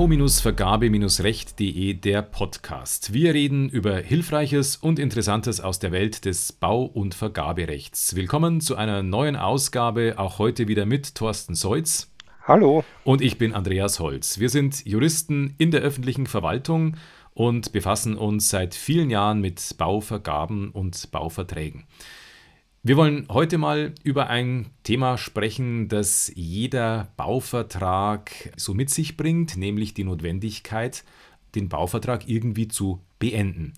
Bau-Vergabe-Recht.de 0.00 1.92
der 1.92 2.22
Podcast. 2.22 3.12
Wir 3.12 3.34
reden 3.34 3.68
über 3.68 3.98
Hilfreiches 3.98 4.76
und 4.76 4.98
Interessantes 4.98 5.60
aus 5.60 5.78
der 5.78 5.92
Welt 5.92 6.24
des 6.24 6.52
Bau- 6.52 6.86
und 6.86 7.14
Vergaberechts. 7.14 8.16
Willkommen 8.16 8.62
zu 8.62 8.76
einer 8.76 9.02
neuen 9.02 9.36
Ausgabe, 9.36 10.14
auch 10.16 10.38
heute 10.38 10.68
wieder 10.68 10.86
mit 10.86 11.14
Thorsten 11.16 11.54
Seutz. 11.54 12.10
Hallo. 12.44 12.82
Und 13.04 13.20
ich 13.20 13.36
bin 13.36 13.52
Andreas 13.52 14.00
Holz. 14.00 14.38
Wir 14.38 14.48
sind 14.48 14.86
Juristen 14.86 15.54
in 15.58 15.70
der 15.70 15.82
öffentlichen 15.82 16.26
Verwaltung 16.26 16.96
und 17.34 17.72
befassen 17.72 18.16
uns 18.16 18.48
seit 18.48 18.74
vielen 18.74 19.10
Jahren 19.10 19.42
mit 19.42 19.76
Bauvergaben 19.76 20.70
und 20.70 21.10
Bauverträgen. 21.10 21.84
Wir 22.82 22.96
wollen 22.96 23.26
heute 23.28 23.58
mal 23.58 23.94
über 24.04 24.28
ein 24.30 24.70
Thema 24.84 25.18
sprechen, 25.18 25.88
das 25.88 26.32
jeder 26.34 27.12
Bauvertrag 27.18 28.30
so 28.56 28.72
mit 28.72 28.88
sich 28.88 29.18
bringt, 29.18 29.58
nämlich 29.58 29.92
die 29.92 30.04
Notwendigkeit, 30.04 31.04
den 31.54 31.68
Bauvertrag 31.68 32.26
irgendwie 32.26 32.68
zu 32.68 33.02
beenden. 33.18 33.74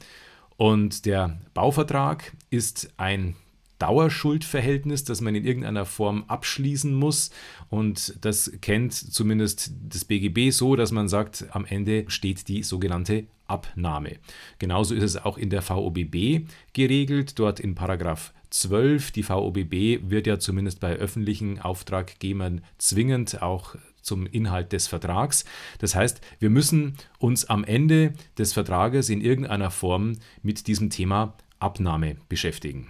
Und 0.57 1.05
der 1.05 1.41
Bauvertrag 1.53 2.33
ist 2.51 2.93
ein 2.97 3.35
Dauerschuldverhältnis, 3.81 5.03
das 5.03 5.21
man 5.21 5.35
in 5.35 5.45
irgendeiner 5.45 5.85
Form 5.85 6.23
abschließen 6.29 6.95
muss. 6.95 7.33
Und 7.71 8.25
das 8.25 8.53
kennt 8.61 8.95
zumindest 8.95 9.73
das 9.89 10.05
BGB 10.05 10.53
so, 10.53 10.77
dass 10.77 10.93
man 10.93 11.09
sagt, 11.09 11.47
am 11.51 11.65
Ende 11.65 12.05
steht 12.07 12.47
die 12.47 12.63
sogenannte 12.63 13.25
Abnahme. 13.49 14.19
Genauso 14.61 14.95
ist 14.95 15.03
es 15.03 15.17
auch 15.17 15.39
in 15.39 15.51
der 15.51 15.63
VOBB 15.63 16.47
geregelt, 16.73 17.41
dort 17.41 17.59
in 17.59 17.75
Paragraph 17.75 18.33
12. 18.53 19.11
Die 19.13 19.23
VOBB 19.23 20.11
wird 20.11 20.27
ja 20.27 20.39
zumindest 20.39 20.81
bei 20.81 20.95
öffentlichen 20.95 21.59
Auftraggebern 21.59 22.61
zwingend 22.79 23.43
auch 23.43 23.77
zum 24.03 24.27
Inhalt 24.27 24.73
des 24.73 24.89
Vertrags. 24.89 25.45
Das 25.79 25.95
heißt, 25.95 26.21
wir 26.39 26.51
müssen 26.51 26.97
uns 27.19 27.45
am 27.45 27.65
Ende 27.65 28.13
des 28.37 28.53
Vertrages 28.53 29.09
in 29.09 29.21
irgendeiner 29.21 29.71
Form 29.71 30.19
mit 30.43 30.67
diesem 30.67 30.91
Thema 30.91 31.37
Abnahme 31.59 32.17
beschäftigen. 32.29 32.89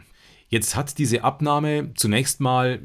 Jetzt 0.48 0.74
hat 0.74 0.98
diese 0.98 1.22
Abnahme 1.24 1.92
zunächst 1.94 2.41
mal 2.41 2.80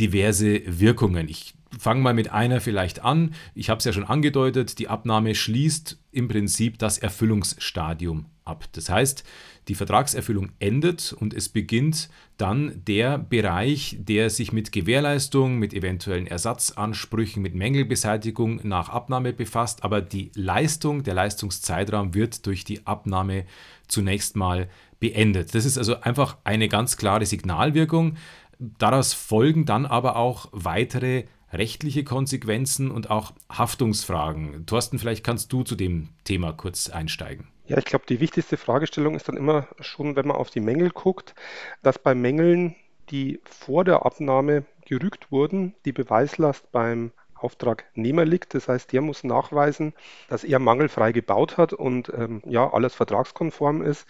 diverse 0.00 0.62
Wirkungen. 0.66 1.28
Ich 1.28 1.54
fange 1.78 2.00
mal 2.00 2.14
mit 2.14 2.32
einer 2.32 2.60
vielleicht 2.60 3.04
an. 3.04 3.34
Ich 3.54 3.68
habe 3.70 3.78
es 3.78 3.84
ja 3.84 3.92
schon 3.92 4.04
angedeutet, 4.04 4.78
die 4.78 4.88
Abnahme 4.88 5.34
schließt 5.34 5.98
im 6.12 6.28
Prinzip 6.28 6.78
das 6.78 6.98
Erfüllungsstadium 6.98 8.26
ab. 8.44 8.64
Das 8.72 8.88
heißt, 8.88 9.24
die 9.68 9.74
Vertragserfüllung 9.74 10.50
endet 10.58 11.12
und 11.12 11.34
es 11.34 11.48
beginnt 11.48 12.08
dann 12.36 12.82
der 12.86 13.18
Bereich, 13.18 13.96
der 14.00 14.30
sich 14.30 14.52
mit 14.52 14.72
Gewährleistung, 14.72 15.58
mit 15.58 15.72
eventuellen 15.72 16.26
Ersatzansprüchen, 16.26 17.42
mit 17.42 17.54
Mängelbeseitigung 17.54 18.60
nach 18.64 18.88
Abnahme 18.88 19.32
befasst, 19.32 19.84
aber 19.84 20.00
die 20.00 20.32
Leistung, 20.34 21.04
der 21.04 21.14
Leistungszeitraum 21.14 22.14
wird 22.14 22.46
durch 22.46 22.64
die 22.64 22.86
Abnahme 22.86 23.44
zunächst 23.86 24.36
mal 24.36 24.68
beendet. 24.98 25.54
Das 25.54 25.64
ist 25.64 25.78
also 25.78 26.00
einfach 26.00 26.38
eine 26.44 26.68
ganz 26.68 26.96
klare 26.96 27.26
Signalwirkung. 27.26 28.16
Daraus 28.58 29.12
folgen 29.12 29.64
dann 29.64 29.86
aber 29.86 30.16
auch 30.16 30.48
weitere 30.52 31.24
rechtliche 31.52 32.04
Konsequenzen 32.04 32.90
und 32.90 33.10
auch 33.10 33.32
Haftungsfragen. 33.50 34.66
Thorsten, 34.66 34.98
vielleicht 34.98 35.24
kannst 35.24 35.52
du 35.52 35.62
zu 35.62 35.76
dem 35.76 36.08
Thema 36.24 36.52
kurz 36.52 36.88
einsteigen. 36.88 37.48
Ja, 37.72 37.78
ich 37.78 37.86
glaube, 37.86 38.04
die 38.06 38.20
wichtigste 38.20 38.58
Fragestellung 38.58 39.14
ist 39.14 39.28
dann 39.28 39.36
immer 39.38 39.66
schon, 39.80 40.14
wenn 40.14 40.26
man 40.26 40.36
auf 40.36 40.50
die 40.50 40.60
Mängel 40.60 40.90
guckt, 40.90 41.34
dass 41.82 41.98
bei 41.98 42.14
Mängeln, 42.14 42.76
die 43.08 43.40
vor 43.44 43.82
der 43.84 44.04
Abnahme 44.04 44.66
gerügt 44.84 45.32
wurden, 45.32 45.74
die 45.86 45.92
Beweislast 45.92 46.70
beim 46.70 47.12
Auftragnehmer 47.34 48.26
liegt. 48.26 48.52
Das 48.52 48.68
heißt, 48.68 48.92
der 48.92 49.00
muss 49.00 49.24
nachweisen, 49.24 49.94
dass 50.28 50.44
er 50.44 50.58
mangelfrei 50.58 51.12
gebaut 51.12 51.56
hat 51.56 51.72
und 51.72 52.12
ähm, 52.14 52.42
ja, 52.44 52.70
alles 52.70 52.94
vertragskonform 52.94 53.80
ist. 53.80 54.06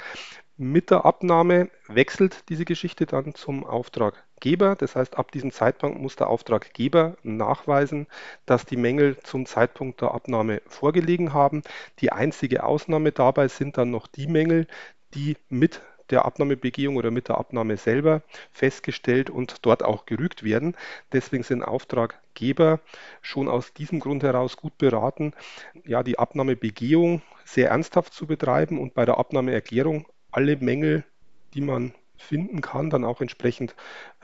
Mit 0.62 0.92
der 0.92 1.04
Abnahme 1.04 1.70
wechselt 1.88 2.48
diese 2.48 2.64
Geschichte 2.64 3.04
dann 3.04 3.34
zum 3.34 3.66
Auftraggeber. 3.66 4.76
Das 4.76 4.94
heißt, 4.94 5.18
ab 5.18 5.32
diesem 5.32 5.50
Zeitpunkt 5.50 6.00
muss 6.00 6.14
der 6.14 6.28
Auftraggeber 6.28 7.16
nachweisen, 7.24 8.06
dass 8.46 8.64
die 8.64 8.76
Mängel 8.76 9.18
zum 9.24 9.44
Zeitpunkt 9.44 10.00
der 10.02 10.12
Abnahme 10.12 10.62
vorgelegen 10.68 11.32
haben. 11.32 11.62
Die 11.98 12.12
einzige 12.12 12.62
Ausnahme 12.62 13.10
dabei 13.10 13.48
sind 13.48 13.76
dann 13.76 13.90
noch 13.90 14.06
die 14.06 14.28
Mängel, 14.28 14.68
die 15.14 15.36
mit 15.48 15.80
der 16.10 16.26
Abnahmebegehung 16.26 16.94
oder 16.94 17.10
mit 17.10 17.26
der 17.26 17.38
Abnahme 17.38 17.76
selber 17.76 18.22
festgestellt 18.52 19.30
und 19.30 19.66
dort 19.66 19.82
auch 19.82 20.06
gerügt 20.06 20.44
werden. 20.44 20.76
Deswegen 21.12 21.42
sind 21.42 21.64
Auftraggeber 21.64 22.78
schon 23.20 23.48
aus 23.48 23.72
diesem 23.72 23.98
Grund 23.98 24.22
heraus 24.22 24.56
gut 24.56 24.78
beraten, 24.78 25.32
ja, 25.84 26.04
die 26.04 26.20
Abnahmebegehung 26.20 27.20
sehr 27.44 27.70
ernsthaft 27.70 28.14
zu 28.14 28.28
betreiben 28.28 28.78
und 28.78 28.94
bei 28.94 29.04
der 29.04 29.18
Abnahmeerklärung 29.18 30.06
alle 30.32 30.56
Mängel, 30.56 31.04
die 31.54 31.60
man 31.60 31.94
finden 32.16 32.60
kann, 32.60 32.91
dann 32.91 33.04
auch 33.04 33.20
entsprechend 33.20 33.75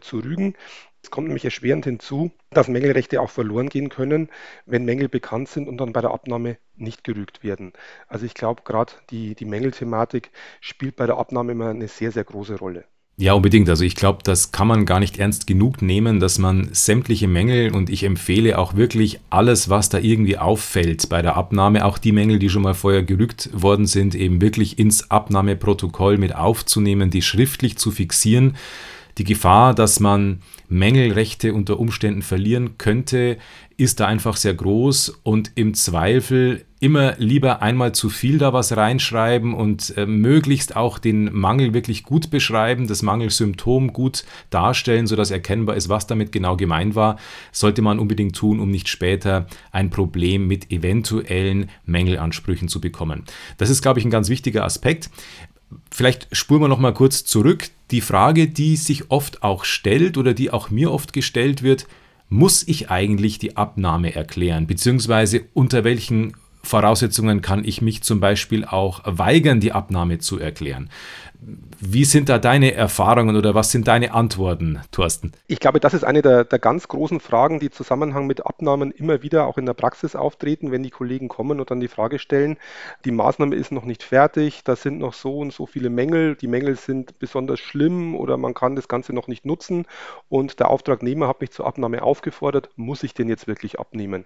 zu 0.01 0.19
rügen. 0.19 0.55
Es 1.03 1.11
kommt 1.11 1.29
nämlich 1.29 1.45
erschwerend 1.45 1.85
hinzu, 1.85 2.33
dass 2.51 2.69
Mängelrechte 2.69 3.21
auch 3.21 3.31
verloren 3.31 3.69
gehen 3.69 3.89
können, 3.89 4.29
wenn 4.67 4.85
Mängel 4.85 5.09
bekannt 5.09 5.49
sind 5.49 5.69
und 5.69 5.79
dann 5.79 5.93
bei 5.93 6.01
der 6.01 6.11
Abnahme 6.11 6.59
nicht 6.77 7.05
gerügt 7.05 7.45
werden. 7.45 7.73
Also 8.09 8.27
ich 8.27 8.35
glaube, 8.35 8.63
gerade 8.65 8.93
die, 9.11 9.35
die 9.35 9.45
Mängelthematik 9.45 10.31
spielt 10.61 10.97
bei 10.97 11.07
der 11.07 11.19
Abnahme 11.19 11.53
immer 11.53 11.71
eine 11.71 11.89
sehr, 11.89 12.13
sehr 12.13 12.25
große 12.25 12.57
Rolle. 12.59 12.85
Ja, 13.21 13.33
unbedingt. 13.33 13.69
Also 13.69 13.83
ich 13.83 13.97
glaube, 13.97 14.21
das 14.23 14.53
kann 14.53 14.69
man 14.69 14.87
gar 14.87 15.01
nicht 15.01 15.19
ernst 15.19 15.49
genug 15.49 15.83
nehmen, 15.83 16.21
dass 16.21 16.39
man 16.39 16.69
sämtliche 16.71 17.27
Mängel 17.27 17.75
und 17.75 17.91
ich 17.91 18.05
empfehle 18.05 18.57
auch 18.57 18.77
wirklich 18.77 19.19
alles, 19.29 19.69
was 19.69 19.89
da 19.89 19.99
irgendwie 19.99 20.39
auffällt 20.39 21.09
bei 21.09 21.21
der 21.21 21.37
Abnahme, 21.37 21.85
auch 21.85 21.99
die 21.99 22.13
Mängel, 22.13 22.39
die 22.39 22.49
schon 22.49 22.63
mal 22.63 22.75
vorher 22.75 23.03
gerückt 23.03 23.51
worden 23.53 23.87
sind, 23.87 24.15
eben 24.15 24.41
wirklich 24.41 24.79
ins 24.79 25.11
Abnahmeprotokoll 25.11 26.17
mit 26.17 26.37
aufzunehmen, 26.37 27.11
die 27.11 27.23
schriftlich 27.23 27.77
zu 27.77 27.91
fixieren. 27.91 28.55
Die 29.19 29.25
Gefahr, 29.25 29.75
dass 29.75 29.99
man 29.99 30.39
Mängelrechte 30.69 31.55
unter 31.55 31.81
Umständen 31.81 32.23
verlieren 32.23 32.79
könnte, 32.79 33.39
ist 33.77 34.01
da 34.01 34.07
einfach 34.07 34.37
sehr 34.37 34.55
groß 34.55 35.21
und 35.23 35.53
im 35.55 35.73
Zweifel 35.75 36.65
immer 36.81 37.15
lieber 37.19 37.63
einmal 37.63 37.93
zu 37.93 38.09
viel 38.09 38.39
da 38.39 38.53
was 38.53 38.77
reinschreiben 38.77 39.55
und 39.55 39.97
äh, 39.97 40.07
möglichst 40.07 40.77
auch 40.77 40.99
den 40.99 41.33
Mangel 41.33 41.75
wirklich 41.75 42.05
gut 42.05 42.31
beschreiben, 42.31 42.87
das 42.87 43.03
Mangelsymptom 43.03 43.93
gut 43.93 44.25
darstellen, 44.51 45.07
sodass 45.07 45.31
erkennbar 45.31 45.77
ist, 45.77 45.89
was 45.89 46.07
damit 46.07 46.33
genau 46.33 46.57
gemeint 46.57 46.95
war, 46.95 47.19
sollte 47.53 47.83
man 47.83 47.99
unbedingt 47.99 48.37
tun, 48.37 48.61
um 48.61 48.71
nicht 48.71 48.89
später 48.89 49.47
ein 49.73 49.91
Problem 49.91 50.47
mit 50.47 50.71
eventuellen 50.71 51.69
Mängelansprüchen 51.85 52.69
zu 52.69 52.81
bekommen. 52.81 53.25
Das 53.57 53.71
ist, 53.71 53.83
glaube 53.83 53.99
ich, 53.99 54.05
ein 54.05 54.11
ganz 54.11 54.29
wichtiger 54.29 54.65
Aspekt. 54.65 55.11
Vielleicht 55.91 56.29
spuren 56.33 56.63
wir 56.63 56.69
noch 56.69 56.79
mal 56.79 56.95
kurz 56.95 57.25
zurück. 57.25 57.71
Die 57.91 58.01
Frage, 58.01 58.49
die 58.49 58.77
sich 58.77 59.11
oft 59.11 59.43
auch 59.43 59.65
stellt 59.65 60.17
oder 60.19 60.35
die 60.35 60.51
auch 60.51 60.71
mir 60.71 60.93
oft 60.93 61.13
gestellt 61.13 61.63
wird, 61.63 61.87
muss 62.29 62.67
ich 62.67 62.91
eigentlich 62.91 63.39
die 63.39 63.57
Abnahme 63.57 64.15
erklären? 64.15 64.67
Beziehungsweise 64.67 65.43
unter 65.55 65.85
welchen 65.85 66.35
Voraussetzungen 66.63 67.41
kann 67.41 67.65
ich 67.65 67.83
mich 67.83 68.03
zum 68.03 68.21
Beispiel 68.21 68.65
auch 68.65 69.01
weigern, 69.05 69.61
die 69.61 69.73
Abnahme 69.73 70.19
zu 70.19 70.39
erklären. 70.39 70.91
Wie 71.41 72.05
sind 72.05 72.29
da 72.29 72.39
deine 72.39 72.75
Erfahrungen 72.75 73.37
oder 73.37 73.55
was 73.55 73.71
sind 73.71 73.87
deine 73.87 74.13
Antworten, 74.13 74.81
Thorsten? 74.91 75.33
Ich 75.47 75.61
glaube, 75.61 75.79
das 75.79 75.95
ist 75.95 76.03
eine 76.03 76.21
der, 76.21 76.45
der, 76.45 76.59
ganz 76.59 76.89
großen 76.89 77.21
Fragen, 77.21 77.61
die 77.61 77.67
im 77.67 77.73
Zusammenhang 77.73 78.27
mit 78.27 78.45
Abnahmen 78.45 78.91
immer 78.91 79.23
wieder 79.23 79.47
auch 79.47 79.57
in 79.57 79.65
der 79.65 79.75
Praxis 79.75 80.17
auftreten, 80.17 80.73
wenn 80.73 80.83
die 80.83 80.91
Kollegen 80.91 81.29
kommen 81.29 81.61
und 81.61 81.71
dann 81.71 81.79
die 81.79 81.87
Frage 81.87 82.19
stellen, 82.19 82.57
die 83.05 83.13
Maßnahme 83.13 83.55
ist 83.55 83.71
noch 83.71 83.85
nicht 83.85 84.03
fertig, 84.03 84.65
da 84.65 84.75
sind 84.75 84.99
noch 84.99 85.15
so 85.15 85.39
und 85.39 85.53
so 85.53 85.67
viele 85.67 85.91
Mängel, 85.91 86.35
die 86.35 86.49
Mängel 86.49 86.75
sind 86.75 87.21
besonders 87.21 87.61
schlimm 87.61 88.17
oder 88.17 88.37
man 88.37 88.55
kann 88.55 88.75
das 88.75 88.89
Ganze 88.89 89.13
noch 89.13 89.29
nicht 89.29 89.47
nutzen 89.47 89.87
und 90.29 90.59
der 90.59 90.69
Auftragnehmer 90.71 91.29
hat 91.29 91.41
mich 91.41 91.53
zur 91.53 91.69
Abnahme 91.69 92.03
aufgefordert, 92.03 92.71
muss 92.75 93.05
ich 93.05 93.15
den 93.15 93.29
jetzt 93.29 93.47
wirklich 93.47 93.79
abnehmen? 93.79 94.25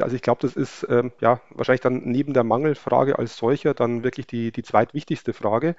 Also 0.00 0.16
ich 0.16 0.22
glaube, 0.22 0.40
das 0.42 0.56
ist 0.56 0.84
ähm, 0.90 1.12
ja 1.20 1.40
wahrscheinlich 1.60 1.82
dann 1.82 2.02
neben 2.04 2.34
der 2.34 2.42
Mangelfrage 2.42 3.18
als 3.18 3.36
solcher 3.36 3.74
dann 3.74 4.02
wirklich 4.02 4.26
die, 4.26 4.50
die 4.50 4.62
zweitwichtigste 4.62 5.32
Frage. 5.32 5.76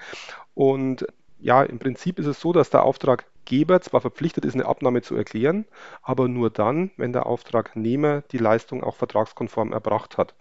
Und 0.54 1.06
ja, 1.42 1.64
im 1.64 1.80
Prinzip 1.80 2.20
ist 2.20 2.28
es 2.28 2.40
so, 2.40 2.54
dass 2.54 2.70
der 2.70 2.84
Auftraggeber 2.84 3.82
zwar 3.82 4.00
verpflichtet 4.00 4.46
ist, 4.46 4.54
eine 4.54 4.68
Abnahme 4.68 5.02
zu 5.02 5.16
erklären, 5.16 5.66
aber 6.04 6.28
nur 6.28 6.52
dann, 6.52 6.92
wenn 6.98 7.14
der 7.14 7.26
Auftragnehmer 7.26 8.22
die 8.32 8.38
Leistung 8.38 8.84
auch 8.84 8.96
vertragskonform 8.96 9.74
erbracht 9.74 10.18
hat. 10.18 10.36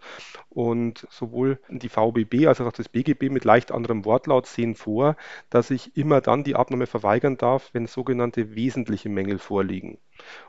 Und 0.50 1.06
sowohl 1.10 1.58
die 1.70 1.88
VBB 1.88 2.46
als 2.46 2.60
auch 2.60 2.70
das 2.72 2.90
BGB 2.90 3.30
mit 3.30 3.44
leicht 3.44 3.72
anderem 3.72 4.04
Wortlaut 4.04 4.46
sehen 4.46 4.74
vor, 4.74 5.16
dass 5.48 5.70
ich 5.70 5.96
immer 5.96 6.20
dann 6.20 6.44
die 6.44 6.54
Abnahme 6.54 6.86
verweigern 6.86 7.38
darf, 7.38 7.70
wenn 7.72 7.86
sogenannte 7.86 8.54
wesentliche 8.54 9.08
Mängel 9.08 9.38
vorliegen. 9.38 9.98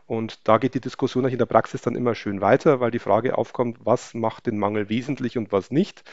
Und 0.08 0.48
da 0.48 0.58
geht 0.58 0.74
die 0.74 0.82
Diskussion 0.82 1.26
in 1.26 1.38
der 1.38 1.46
Praxis 1.46 1.82
dann 1.82 1.96
immer 1.96 2.16
schön 2.16 2.42
weiter, 2.42 2.80
weil 2.80 2.92
die 2.92 3.00
Frage 3.00 3.38
aufkommt, 3.38 3.78
was 3.84 4.14
macht 4.14 4.48
den 4.48 4.58
Mangel 4.58 4.90
wesentlich 4.90 5.38
und 5.38 5.52
was 5.52 5.72
nicht. 5.72 6.04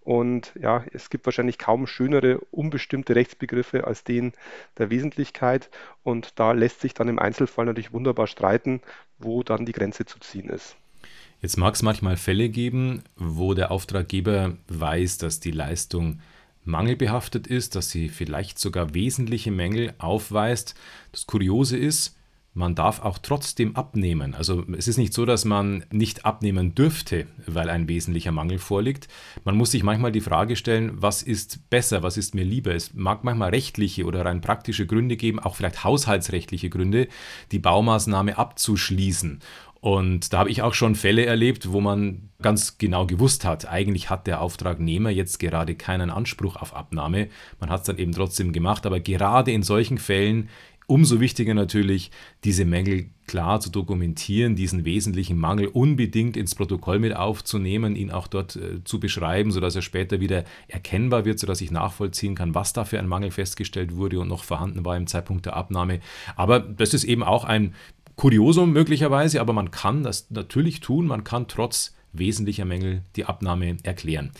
Und 0.00 0.52
ja, 0.60 0.84
es 0.92 1.10
gibt 1.10 1.26
wahrscheinlich 1.26 1.58
kaum 1.58 1.86
schönere, 1.86 2.38
unbestimmte 2.50 3.14
Rechtsbegriffe 3.14 3.86
als 3.86 4.04
den 4.04 4.32
der 4.78 4.90
Wesentlichkeit. 4.90 5.70
Und 6.02 6.38
da 6.38 6.52
lässt 6.52 6.80
sich 6.80 6.94
dann 6.94 7.08
im 7.08 7.18
Einzelfall 7.18 7.66
natürlich 7.66 7.92
wunderbar 7.92 8.26
streiten, 8.26 8.80
wo 9.18 9.42
dann 9.42 9.66
die 9.66 9.72
Grenze 9.72 10.06
zu 10.06 10.18
ziehen 10.20 10.48
ist. 10.48 10.76
Jetzt 11.40 11.56
mag 11.56 11.74
es 11.74 11.82
manchmal 11.82 12.16
Fälle 12.16 12.48
geben, 12.48 13.02
wo 13.16 13.54
der 13.54 13.70
Auftraggeber 13.70 14.56
weiß, 14.66 15.18
dass 15.18 15.38
die 15.38 15.52
Leistung 15.52 16.20
mangelbehaftet 16.64 17.46
ist, 17.46 17.76
dass 17.76 17.90
sie 17.90 18.08
vielleicht 18.08 18.58
sogar 18.58 18.94
wesentliche 18.94 19.50
Mängel 19.50 19.94
aufweist. 19.98 20.74
Das 21.12 21.26
Kuriose 21.26 21.76
ist, 21.76 22.17
man 22.58 22.74
darf 22.74 23.00
auch 23.02 23.18
trotzdem 23.18 23.76
abnehmen. 23.76 24.34
Also 24.34 24.64
es 24.76 24.88
ist 24.88 24.98
nicht 24.98 25.14
so, 25.14 25.24
dass 25.24 25.44
man 25.44 25.84
nicht 25.92 26.24
abnehmen 26.24 26.74
dürfte, 26.74 27.26
weil 27.46 27.70
ein 27.70 27.88
wesentlicher 27.88 28.32
Mangel 28.32 28.58
vorliegt. 28.58 29.06
Man 29.44 29.56
muss 29.56 29.70
sich 29.70 29.84
manchmal 29.84 30.10
die 30.10 30.20
Frage 30.20 30.56
stellen, 30.56 30.90
was 30.96 31.22
ist 31.22 31.70
besser, 31.70 32.02
was 32.02 32.16
ist 32.16 32.34
mir 32.34 32.44
lieber. 32.44 32.74
Es 32.74 32.92
mag 32.94 33.22
manchmal 33.22 33.50
rechtliche 33.50 34.04
oder 34.04 34.24
rein 34.24 34.40
praktische 34.40 34.86
Gründe 34.86 35.16
geben, 35.16 35.38
auch 35.38 35.54
vielleicht 35.54 35.84
haushaltsrechtliche 35.84 36.68
Gründe, 36.68 37.06
die 37.52 37.60
Baumaßnahme 37.60 38.36
abzuschließen. 38.36 39.38
Und 39.80 40.32
da 40.32 40.40
habe 40.40 40.50
ich 40.50 40.62
auch 40.62 40.74
schon 40.74 40.96
Fälle 40.96 41.24
erlebt, 41.24 41.70
wo 41.70 41.80
man 41.80 42.30
ganz 42.42 42.78
genau 42.78 43.06
gewusst 43.06 43.44
hat, 43.44 43.68
eigentlich 43.68 44.10
hat 44.10 44.26
der 44.26 44.40
Auftragnehmer 44.40 45.10
jetzt 45.10 45.38
gerade 45.38 45.76
keinen 45.76 46.10
Anspruch 46.10 46.56
auf 46.56 46.74
Abnahme. 46.74 47.28
Man 47.60 47.70
hat 47.70 47.82
es 47.82 47.86
dann 47.86 47.98
eben 47.98 48.10
trotzdem 48.10 48.52
gemacht, 48.52 48.86
aber 48.86 48.98
gerade 48.98 49.52
in 49.52 49.62
solchen 49.62 49.98
Fällen 49.98 50.48
umso 50.88 51.20
wichtiger 51.20 51.54
natürlich, 51.54 52.10
diese 52.44 52.64
Mängel 52.64 53.10
klar 53.26 53.60
zu 53.60 53.70
dokumentieren, 53.70 54.56
diesen 54.56 54.86
wesentlichen 54.86 55.38
Mangel 55.38 55.66
unbedingt 55.66 56.36
ins 56.36 56.54
Protokoll 56.54 56.98
mit 56.98 57.14
aufzunehmen, 57.14 57.94
ihn 57.94 58.10
auch 58.10 58.26
dort 58.26 58.56
äh, 58.56 58.82
zu 58.82 58.98
beschreiben, 58.98 59.52
sodass 59.52 59.76
er 59.76 59.82
später 59.82 60.18
wieder 60.18 60.44
erkennbar 60.66 61.26
wird, 61.26 61.38
sodass 61.38 61.60
ich 61.60 61.70
nachvollziehen 61.70 62.34
kann, 62.34 62.54
was 62.54 62.72
da 62.72 62.84
für 62.84 62.98
ein 62.98 63.06
Mangel 63.06 63.30
festgestellt 63.30 63.94
wurde 63.94 64.18
und 64.18 64.28
noch 64.28 64.44
vorhanden 64.44 64.84
war 64.84 64.96
im 64.96 65.06
Zeitpunkt 65.06 65.46
der 65.46 65.56
Abnahme. 65.56 66.00
Aber 66.36 66.58
das 66.58 66.94
ist 66.94 67.04
eben 67.04 67.22
auch 67.22 67.44
ein 67.44 67.74
Kuriosum 68.16 68.72
möglicherweise, 68.72 69.40
aber 69.40 69.52
man 69.52 69.70
kann 69.70 70.02
das 70.02 70.30
natürlich 70.30 70.80
tun, 70.80 71.06
man 71.06 71.22
kann 71.22 71.48
trotz 71.48 71.94
wesentlicher 72.14 72.64
Mängel 72.64 73.02
die 73.14 73.26
Abnahme 73.26 73.76
erklären. 73.82 74.32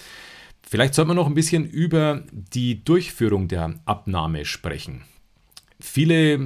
Vielleicht 0.67 0.95
sollte 0.95 1.09
man 1.09 1.17
noch 1.17 1.27
ein 1.27 1.35
bisschen 1.35 1.67
über 1.67 2.25
die 2.33 2.83
Durchführung 2.83 3.49
der 3.49 3.81
Abnahme 3.85 4.47
sprechen. 4.47 5.03
Viele 5.81 6.39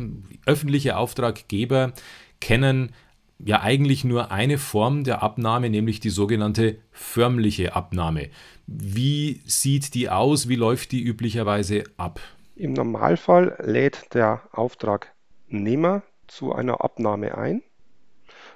öffentliche 0.47 0.97
Auftraggeber 0.97 1.93
kennen 2.41 2.93
ja 3.39 3.61
eigentlich 3.61 4.05
nur 4.05 4.31
eine 4.31 4.59
Form 4.59 5.05
der 5.05 5.23
Abnahme, 5.23 5.71
nämlich 5.71 6.01
die 6.01 6.11
sogenannte 6.11 6.79
förmliche 6.93 7.75
Abnahme. 7.75 8.31
Wie 8.67 9.41
sieht 9.45 9.95
die 9.95 10.11
aus? 10.11 10.49
Wie 10.49 10.57
läuft 10.57 10.93
die 10.93 11.03
üblicherweise 11.03 11.85
ab? 11.97 12.21
Im 12.55 12.75
Normalfall 12.75 13.57
lädt 13.65 14.15
der 14.15 14.43
Auftragnehmer 14.53 16.03
zu 16.29 16.53
einer 16.55 16.85
Abnahme 16.85 17.37
ein 17.37 17.63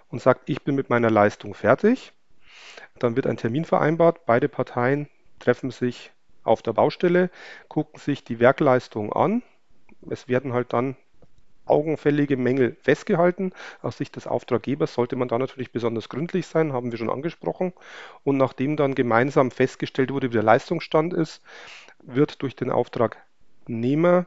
und 0.09 0.21
sagt, 0.23 0.49
ich 0.49 0.63
bin 0.63 0.75
mit 0.75 0.91
meiner 0.91 1.11
Leistung 1.11 1.55
fertig. 1.55 2.13
Dann 2.99 3.17
wird 3.17 3.27
ein 3.27 3.37
Termin 3.37 3.65
vereinbart, 3.65 4.27
beide 4.27 4.49
Parteien 4.49 5.09
treffen 5.39 5.71
sich 5.71 6.13
auf 6.45 6.63
der 6.63 6.73
Baustelle, 6.73 7.31
gucken 7.69 8.01
sich 8.01 8.25
die 8.25 8.39
Werkleistung 8.39 9.13
an. 9.13 9.43
Es 10.11 10.29
werden 10.29 10.53
halt 10.53 10.73
dann 10.73 10.97
augenfällige 11.67 12.37
Mängel 12.37 12.77
festgehalten. 12.83 13.53
Aus 13.83 13.99
Sicht 13.99 14.17
des 14.17 14.27
Auftraggebers 14.27 14.95
sollte 14.95 15.17
man 15.17 15.29
da 15.29 15.39
natürlich 15.39 15.73
besonders 15.73 16.09
gründlich 16.09 16.47
sein, 16.47 16.73
haben 16.73 16.93
wir 16.93 16.99
schon 16.99 17.11
angesprochen. 17.11 17.73
Und 18.25 18.37
nachdem 18.37 18.77
dann 18.77 18.95
gemeinsam 18.95 19.51
festgestellt 19.51 20.13
wurde, 20.13 20.31
wie 20.31 20.35
der 20.35 20.43
Leistungsstand 20.43 21.13
ist, 21.13 21.43
wird 22.03 22.43
durch 22.43 22.57
den 22.57 22.71
Auftragnehmer 22.71 24.27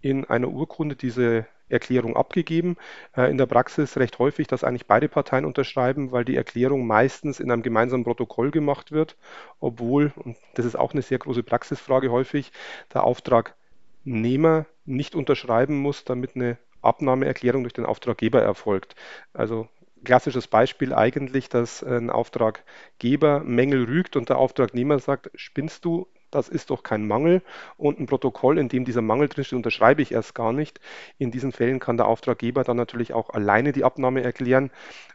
in 0.00 0.26
einer 0.26 0.48
Urkunde 0.48 0.96
diese 0.96 1.46
Erklärung 1.70 2.16
abgegeben. 2.16 2.76
Äh, 3.16 3.30
in 3.30 3.38
der 3.38 3.46
Praxis 3.46 3.96
recht 3.96 4.18
häufig, 4.18 4.46
dass 4.46 4.64
eigentlich 4.64 4.86
beide 4.86 5.08
Parteien 5.08 5.46
unterschreiben, 5.46 6.12
weil 6.12 6.24
die 6.24 6.36
Erklärung 6.36 6.86
meistens 6.86 7.40
in 7.40 7.50
einem 7.50 7.62
gemeinsamen 7.62 8.04
Protokoll 8.04 8.50
gemacht 8.50 8.92
wird, 8.92 9.16
obwohl, 9.60 10.12
und 10.16 10.36
das 10.54 10.66
ist 10.66 10.76
auch 10.76 10.92
eine 10.92 11.02
sehr 11.02 11.18
große 11.18 11.42
Praxisfrage 11.42 12.10
häufig, 12.10 12.52
der 12.92 13.04
Auftragnehmer 13.04 14.66
nicht 14.84 15.14
unterschreiben 15.14 15.78
muss, 15.78 16.04
damit 16.04 16.36
eine 16.36 16.58
Abnahmeerklärung 16.82 17.62
durch 17.62 17.72
den 17.72 17.86
Auftraggeber 17.86 18.42
erfolgt. 18.42 18.94
Also 19.32 19.68
klassisches 20.04 20.46
Beispiel 20.46 20.92
eigentlich, 20.92 21.48
dass 21.48 21.82
ein 21.82 22.10
Auftraggeber 22.10 23.40
Mängel 23.40 23.84
rügt 23.84 24.16
und 24.16 24.28
der 24.28 24.38
Auftragnehmer 24.38 24.98
sagt, 24.98 25.30
spinnst 25.34 25.84
du, 25.84 26.06
das 26.34 26.48
ist 26.48 26.70
doch 26.70 26.82
kein 26.82 27.06
Mangel 27.06 27.42
und 27.76 28.00
ein 28.00 28.06
Protokoll, 28.06 28.58
in 28.58 28.68
dem 28.68 28.84
dieser 28.84 29.02
Mangel 29.02 29.28
drinsteht, 29.28 29.56
unterschreibe 29.56 30.02
ich 30.02 30.12
erst 30.12 30.34
gar 30.34 30.52
nicht. 30.52 30.80
In 31.18 31.30
diesen 31.30 31.52
Fällen 31.52 31.80
kann 31.80 31.96
der 31.96 32.06
Auftraggeber 32.06 32.64
dann 32.64 32.76
natürlich 32.76 33.12
auch 33.12 33.30
alleine 33.30 33.72
die 33.72 33.84
Abnahme 33.84 34.22
erklären, 34.22 34.70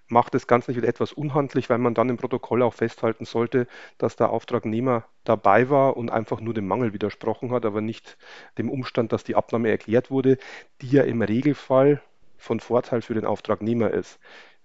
macht 0.07 0.33
das 0.33 0.47
Ganze 0.47 0.75
wieder 0.75 0.87
etwas 0.87 1.13
unhandlich, 1.13 1.69
weil 1.69 1.77
man 1.77 1.93
dann 1.93 2.09
im 2.09 2.17
Protokoll 2.17 2.63
auch 2.63 2.73
festhalten 2.73 3.25
sollte, 3.25 3.67
dass 3.97 4.15
der 4.15 4.31
Auftragnehmer 4.31 5.05
dabei 5.23 5.69
war 5.69 5.97
und 5.97 6.09
einfach 6.09 6.41
nur 6.41 6.53
dem 6.53 6.67
Mangel 6.67 6.93
widersprochen 6.93 7.51
hat, 7.51 7.65
aber 7.65 7.81
nicht 7.81 8.17
dem 8.57 8.69
Umstand, 8.69 9.11
dass 9.13 9.23
die 9.23 9.35
Abnahme 9.35 9.69
erklärt 9.69 10.09
wurde, 10.09 10.37
die 10.81 10.89
ja 10.89 11.03
im 11.03 11.21
Regelfall 11.21 12.01
von 12.37 12.59
Vorteil 12.59 13.01
für 13.01 13.13
den 13.13 13.25
Auftragnehmer 13.25 13.91
ist. 13.91 14.19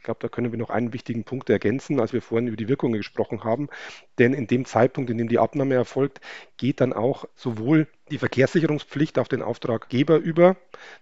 Ich 0.04 0.06
glaube, 0.06 0.20
da 0.20 0.28
können 0.28 0.52
wir 0.52 0.58
noch 0.58 0.68
einen 0.68 0.92
wichtigen 0.92 1.24
Punkt 1.24 1.48
ergänzen, 1.48 1.98
als 1.98 2.12
wir 2.12 2.20
vorhin 2.20 2.46
über 2.46 2.58
die 2.58 2.68
Wirkungen 2.68 2.98
gesprochen 2.98 3.42
haben. 3.42 3.70
Denn 4.18 4.34
in 4.34 4.46
dem 4.46 4.66
Zeitpunkt, 4.66 5.08
in 5.08 5.16
dem 5.16 5.28
die 5.28 5.38
Abnahme 5.38 5.76
erfolgt, 5.76 6.20
geht 6.58 6.82
dann 6.82 6.92
auch 6.92 7.24
sowohl 7.34 7.88
die 8.10 8.18
Verkehrssicherungspflicht 8.18 9.18
auf 9.18 9.28
den 9.28 9.40
Auftraggeber 9.40 10.18
über, 10.18 10.58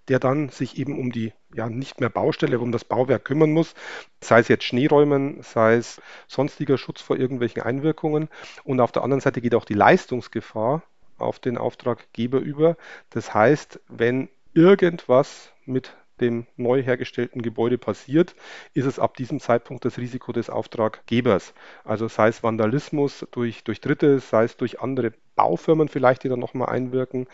der 0.06 0.20
dann 0.20 0.50
sich 0.50 0.78
eben 0.78 0.96
um 1.00 1.10
die 1.10 1.32
ja 1.52 1.68
nicht 1.68 1.98
mehr 1.98 2.10
Baustelle, 2.10 2.60
um 2.60 2.70
das 2.70 2.84
Bauwerk 2.84 3.24
kümmern 3.24 3.50
muss, 3.50 3.74
sei 4.20 4.38
es 4.38 4.46
jetzt 4.46 4.62
Schneeräumen, 4.62 5.42
sei 5.42 5.74
es 5.74 6.00
sonstiger 6.28 6.78
Schutz 6.78 7.00
vor 7.00 7.16
irgendwelchen 7.16 7.62
Einwirkungen. 7.62 8.28
Und 8.62 8.78
auf 8.78 8.92
der 8.92 9.02
anderen 9.02 9.20
Seite 9.20 9.40
geht 9.40 9.56
auch 9.56 9.64
die 9.64 9.74
Leistungsgefahr 9.74 10.84
auf 11.18 11.40
den 11.40 11.58
Auftraggeber 11.58 12.38
über. 12.38 12.76
Das 13.10 13.34
heißt, 13.34 13.80
wenn 13.88 14.28
irgendwas 14.54 15.52
mit 15.66 15.92
dem 16.22 16.46
neu 16.56 16.82
hergestellten 16.82 17.42
Gebäude 17.42 17.76
passiert, 17.76 18.34
ist 18.72 18.86
es 18.86 18.98
ab 18.98 19.16
diesem 19.16 19.40
Zeitpunkt 19.40 19.84
das 19.84 19.98
Risiko 19.98 20.32
des 20.32 20.48
Auftraggebers. 20.48 21.52
Also 21.84 22.08
sei 22.08 22.28
es 22.28 22.42
Vandalismus 22.42 23.26
durch, 23.32 23.64
durch 23.64 23.80
Dritte, 23.80 24.20
sei 24.20 24.44
es 24.44 24.56
durch 24.56 24.80
andere 24.80 25.12
Baufirmen 25.34 25.88
vielleicht, 25.88 26.24
die 26.24 26.28
dann 26.28 26.40
nochmal 26.40 26.68
einwirken, 26.68 27.26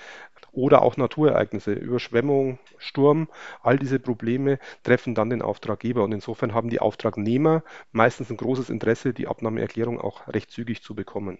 oder 0.52 0.82
auch 0.82 0.96
Naturereignisse, 0.96 1.72
Überschwemmung, 1.72 2.58
Sturm, 2.78 3.28
all 3.62 3.78
diese 3.78 3.98
Probleme 4.00 4.58
treffen 4.82 5.14
dann 5.14 5.30
den 5.30 5.42
Auftraggeber. 5.42 6.02
Und 6.02 6.12
insofern 6.12 6.54
haben 6.54 6.70
die 6.70 6.80
Auftragnehmer 6.80 7.62
meistens 7.92 8.30
ein 8.30 8.36
großes 8.36 8.70
Interesse, 8.70 9.12
die 9.12 9.28
Abnahmeerklärung 9.28 10.00
auch 10.00 10.26
recht 10.28 10.50
zügig 10.50 10.82
zu 10.82 10.94
bekommen. 10.94 11.38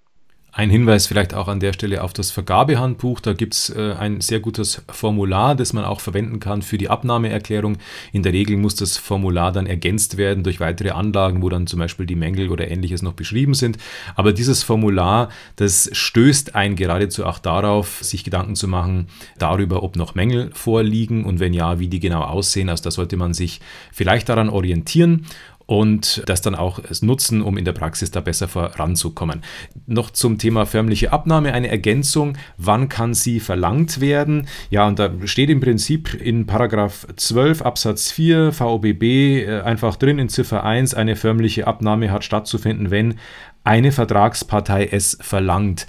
Ein 0.51 0.71
Hinweis 0.71 1.07
vielleicht 1.07 1.35
auch 1.35 1.47
an 1.47 1.61
der 1.61 1.75
Stelle 1.75 2.03
auf 2.03 2.15
das 2.15 2.31
Vergabehandbuch. 2.31 3.21
Da 3.21 3.35
gibt 3.35 3.53
es 3.53 3.69
äh, 3.71 3.95
ein 3.99 4.23
sehr 4.23 4.41
gutes 4.41 4.83
Formular, 4.91 5.55
das 5.55 5.75
man 5.75 5.85
auch 5.85 6.01
verwenden 6.01 6.41
kann 6.41 6.63
für 6.63 6.79
die 6.79 6.89
Abnahmeerklärung. 6.89 7.77
In 8.13 8.23
der 8.23 8.33
Regel 8.33 8.57
muss 8.57 8.75
das 8.75 8.97
Formular 8.97 9.53
dann 9.53 9.67
ergänzt 9.67 10.17
werden 10.17 10.45
durch 10.45 10.59
weitere 10.59 10.91
Anlagen, 10.91 11.43
wo 11.43 11.51
dann 11.51 11.67
zum 11.67 11.79
Beispiel 11.79 12.07
die 12.07 12.17
Mängel 12.17 12.49
oder 12.49 12.71
ähnliches 12.71 13.03
noch 13.03 13.13
beschrieben 13.13 13.53
sind. 13.53 13.77
Aber 14.17 14.33
dieses 14.33 14.63
Formular, 14.63 15.29
das 15.57 15.91
stößt 15.93 16.55
ein 16.55 16.77
geradezu 16.77 17.27
auch 17.27 17.39
darauf, 17.39 18.03
sich 18.03 18.25
Gedanken 18.25 18.57
zu 18.57 18.69
machen 18.69 19.09
darüber, 19.39 19.83
ob 19.83 19.97
noch 19.97 20.15
Mängel 20.15 20.51
vorliegen 20.55 21.27
und 21.27 21.41
wenn 21.41 21.53
ja, 21.53 21.79
wie 21.79 21.89
die 21.89 22.01
genau 22.01 22.23
aussehen. 22.23 22.71
Also 22.71 22.85
da 22.85 22.91
sollte 22.91 23.19
man 23.19 23.35
sich 23.35 23.61
vielleicht 23.93 24.31
daran 24.31 24.49
orientieren 24.49 25.27
und 25.69 26.23
das 26.25 26.41
dann 26.41 26.55
auch 26.55 26.81
nutzen, 27.03 27.43
um 27.43 27.59
in 27.59 27.67
der 27.67 27.75
Praxis 27.75 28.11
da 28.11 28.23
besser 28.23 28.49
voranzukommen. 28.49 29.43
Noch 29.87 30.11
zum 30.11 30.39
Thema 30.39 30.65
förmliche 30.65 31.13
Abnahme 31.13 31.53
eine 31.53 31.69
Ergänzung. 31.69 32.39
Wann 32.57 32.89
kann 32.89 33.13
sie 33.13 33.39
verlangt 33.39 34.01
werden? 34.01 34.49
Ja, 34.71 34.89
und 34.89 34.99
da 34.99 35.11
steht 35.27 35.51
im 35.51 35.61
Prinzip 35.61 36.15
in 36.15 36.47
Paragraph 36.47 37.07
12 37.15 37.61
Absatz 37.61 38.11
4 38.11 38.53
VOBB 38.53 39.03
äh, 39.03 39.61
einfach 39.61 39.97
drin 39.97 40.19
in 40.19 40.31
Ziffer 40.31 40.65
1, 40.65 40.95
eine 40.95 41.17
förmliche 41.17 41.67
Abnahme 41.67 42.11
hat 42.11 42.25
stattzufinden, 42.25 42.91
wenn 42.91 43.17
eine 43.63 43.93
Vertragspartei 43.93 44.89
es 44.91 45.19
verlangt. 45.21 45.87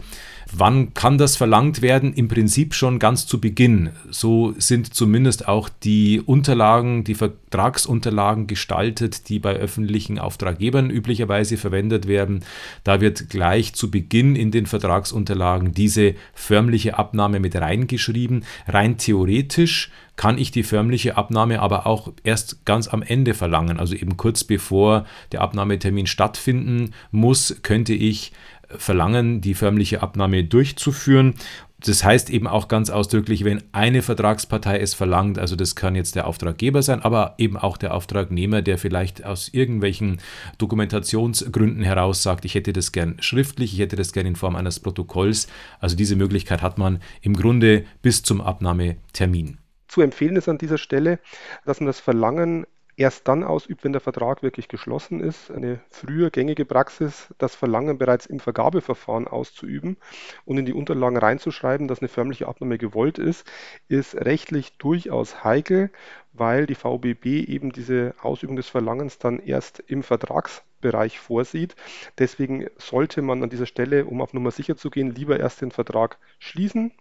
Wann 0.51 0.96
kann 0.96 1.20
das 1.20 1.36
verlangt 1.36 1.82
werden? 1.84 2.13
Im 2.13 2.27
Prinzip 2.27 2.74
schon 2.74 2.98
ganz 2.98 3.27
zu 3.27 3.39
Beginn. 3.39 3.91
So 4.10 4.56
sind 4.58 4.94
zumindest 4.94 5.48
auch 5.48 5.70
die 5.70 6.22
Unterlagen, 6.25 7.03
die 7.03 7.13
Vertragsunterlagen 7.13 8.48
gestaltet, 8.48 9.29
die 9.29 9.38
bei 9.38 9.56
öffentlichen 9.56 10.18
Auftraggebern 10.18 10.89
üblicherweise 10.89 11.58
verwendet 11.58 12.08
werden. 12.08 12.44
Da 12.84 13.00
wird 13.00 13.29
gleich 13.29 13.74
zu 13.74 13.91
Beginn 13.91 14.36
in 14.36 14.50
den 14.50 14.65
Vertragsunterlagen 14.65 15.74
diese 15.74 16.15
förmliche 16.34 16.98
Abnahme 16.98 17.39
mit 17.39 17.56
reingeschrieben. 17.56 18.44
Rein 18.68 18.98
theoretisch 18.98 19.91
kann 20.15 20.38
ich 20.38 20.51
die 20.51 20.63
förmliche 20.63 21.15
Abnahme 21.15 21.62
aber 21.62 21.86
auch 21.86 22.12
erst 22.24 22.65
ganz 22.65 22.88
am 22.88 23.03
Ende 23.03 23.34
verlangen. 23.34 23.79
Also 23.79 23.96
eben 23.96 24.18
kurz 24.18 24.44
bevor 24.44 25.06
der 25.32 25.41
Abnahmetermin 25.41 26.08
stattfinden 26.08 26.91
muss, 27.12 27.60
könnte 27.62 27.94
ich 27.94 28.34
verlangen, 28.69 29.41
die 29.41 29.53
förmliche 29.53 30.01
Abnahme 30.01 30.43
durchzuführen. 30.43 31.35
das 31.81 32.03
heißt 32.03 32.29
eben 32.29 32.45
auch 32.45 32.67
ganz 32.67 32.89
ausdrücklich, 32.89 33.45
wenn 33.45 33.63
eine 33.71 34.01
Vertragspartei 34.01 34.79
es 34.79 34.93
verlangt, 34.93 35.39
also 35.39 35.55
das 35.55 35.75
kann 35.77 35.95
jetzt 35.95 36.15
der 36.15 36.27
Auftraggeber 36.27 36.83
sein, 36.83 37.01
aber 37.01 37.35
eben 37.38 37.55
auch 37.55 37.77
der 37.77 37.93
Auftragnehmer, 37.93 38.61
der 38.61 38.77
vielleicht 38.77 39.23
aus 39.25 39.47
irgendwelchen 39.53 40.19
Dokumentationsgründen 40.57 41.83
heraus 41.83 42.21
sagt, 42.21 42.43
ich 42.43 42.55
hätte 42.55 42.73
das 42.73 42.91
gern 42.91 43.15
schriftlich, 43.21 43.73
ich 43.73 43.79
hätte 43.79 43.95
das 43.95 44.11
gern 44.11 44.25
in 44.25 44.35
Form 44.35 44.57
eines 44.57 44.81
Protokolls. 44.81 45.47
Also 45.79 45.95
diese 45.95 46.17
Möglichkeit 46.17 46.61
hat 46.61 46.77
man 46.77 46.99
im 47.21 47.33
Grunde 47.33 47.85
bis 48.01 48.23
zum 48.23 48.41
Abnahmetermin. 48.41 49.57
Zu 49.88 50.01
empfehlen 50.01 50.35
ist 50.35 50.49
an 50.49 50.57
dieser 50.57 50.77
Stelle, 50.77 51.19
dass 51.65 51.79
man 51.79 51.88
das 51.88 51.99
Verlangen 51.99 52.65
erst 53.00 53.29
dann 53.29 53.46
ausübt, 53.46 53.86
wenn 53.86 53.94
der 53.94 54.01
Vertrag 54.01 54.44
wirklich 54.44 54.68
geschlossen 54.68 55.22
ist. 55.22 55.50
Eine 55.50 55.79
früher 55.89 56.29
gängige 56.32 56.65
Praxis, 56.65 57.34
das 57.38 57.56
Verlangen 57.56 57.98
bereits 57.98 58.25
im 58.25 58.39
Vergabeverfahren 58.39 59.25
auszuüben 59.25 59.96
und 60.44 60.58
in 60.58 60.65
die 60.65 60.74
Unterlagen 60.74 61.15
reinzuschreiben, 61.15 61.88
dass 61.88 62.00
eine 62.00 62.10
förmliche 62.10 62.48
Abnahme 62.50 62.77
gewollt 62.77 63.18
ist, 63.18 63.50
ist 63.88 64.15
rechtlich 64.15 64.77
durchaus 64.77 65.46
heikel, 65.46 65.91
weil 66.34 66.65
die 66.65 66.75
VBB 66.75 67.48
eben 67.48 67.72
diese 67.72 68.15
Ausübung 68.22 68.58
des 68.58 68.68
Verlangens 68.68 69.18
dann 69.18 69.39
erst 69.39 69.79
im 69.88 70.03
Vertragsbereich 70.03 71.20
vorsieht. 71.20 71.77
Deswegen 72.18 72.68
sollte 72.77 73.22
man 73.22 73.41
an 73.44 73.50
dieser 73.50 73.65
Stelle, 73.65 74.06
um 74.06 74.22
auf 74.22 74.34
Nummer 74.34 74.51
sicher 74.51 74.75
zu 74.75 74.89
gehen, 74.89 75.15
lieber 75.15 75.39
erst 75.39 75.62
den 75.62 75.72
Vertrag 75.72 76.18
schließen, 76.38 76.91